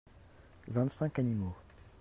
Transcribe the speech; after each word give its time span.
vingt 0.67 0.89
cinq 0.93 1.19
animaux. 1.19 1.53